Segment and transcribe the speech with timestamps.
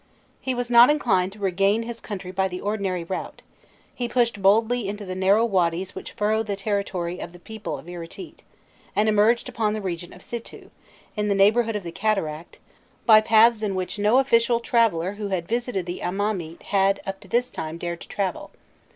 [0.39, 3.43] He was not inclined to regain his country by the ordinary route:
[3.93, 7.85] he pushed boldly into the narrow wadys which furrow the territory of the people of
[7.85, 8.37] Iritît,
[8.95, 10.71] and emerged upon the region of Situ,
[11.15, 12.57] in the neighbourhood of the cataract,
[13.05, 17.27] by paths in which no official traveller who had visited the Amamît had up to
[17.27, 18.49] this time dared to travel.